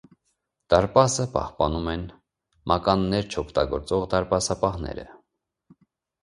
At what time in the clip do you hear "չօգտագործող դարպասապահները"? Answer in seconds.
3.35-5.07